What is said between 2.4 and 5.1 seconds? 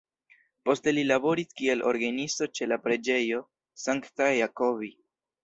ĉe la preĝejo St.-Jacobi.